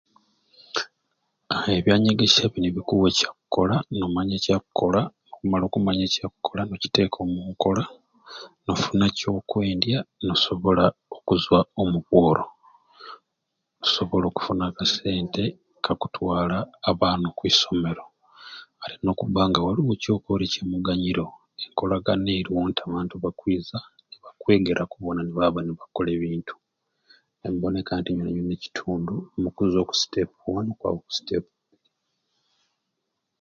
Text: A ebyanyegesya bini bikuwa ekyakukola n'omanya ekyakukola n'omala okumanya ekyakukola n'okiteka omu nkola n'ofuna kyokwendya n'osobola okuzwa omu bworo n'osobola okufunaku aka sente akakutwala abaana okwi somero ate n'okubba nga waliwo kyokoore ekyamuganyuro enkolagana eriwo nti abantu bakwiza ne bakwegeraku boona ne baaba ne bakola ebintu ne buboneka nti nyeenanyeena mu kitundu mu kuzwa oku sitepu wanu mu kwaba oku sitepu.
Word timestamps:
A 1.55 1.57
ebyanyegesya 1.77 2.45
bini 2.53 2.69
bikuwa 2.75 3.05
ekyakukola 3.11 3.75
n'omanya 3.97 4.33
ekyakukola 4.37 5.01
n'omala 5.37 5.63
okumanya 5.67 6.03
ekyakukola 6.05 6.61
n'okiteka 6.65 7.17
omu 7.25 7.39
nkola 7.51 7.83
n'ofuna 8.63 9.05
kyokwendya 9.17 9.99
n'osobola 10.25 10.85
okuzwa 11.15 11.57
omu 11.81 11.97
bworo 12.05 12.45
n'osobola 13.79 14.25
okufunaku 14.27 14.75
aka 14.75 14.85
sente 14.93 15.43
akakutwala 15.79 16.57
abaana 16.89 17.25
okwi 17.31 17.49
somero 17.59 18.03
ate 18.83 18.95
n'okubba 19.01 19.41
nga 19.49 19.59
waliwo 19.65 19.93
kyokoore 20.01 20.43
ekyamuganyuro 20.45 21.25
enkolagana 21.63 22.29
eriwo 22.39 22.59
nti 22.69 22.81
abantu 22.87 23.13
bakwiza 23.23 23.77
ne 24.07 24.15
bakwegeraku 24.23 24.95
boona 25.01 25.21
ne 25.23 25.33
baaba 25.37 25.59
ne 25.63 25.71
bakola 25.79 26.09
ebintu 26.17 26.55
ne 27.39 27.47
buboneka 27.51 27.91
nti 27.97 28.09
nyeenanyeena 28.11 28.49
mu 28.51 28.55
kitundu 28.63 29.13
mu 29.41 29.49
kuzwa 29.55 29.79
oku 29.83 29.93
sitepu 30.01 30.35
wanu 30.53 30.67
mu 30.71 30.75
kwaba 30.79 30.97
oku 30.99 31.11
sitepu. 31.17 31.51